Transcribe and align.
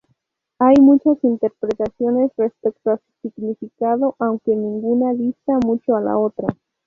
Hay 0.57 0.73
muchas 0.81 1.23
interpretaciones 1.23 2.31
respecto 2.35 2.89
a 2.89 2.97
su 2.97 3.29
significado, 3.29 4.15
aunque 4.17 4.55
ninguna 4.55 5.13
dista 5.13 5.59
mucho 5.63 5.93
de 5.95 6.01
la 6.05 6.17
otra. 6.17 6.47